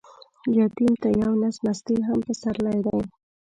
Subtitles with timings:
[0.59, 2.99] يتيم ته يو نس مستې هم پسرلى دى.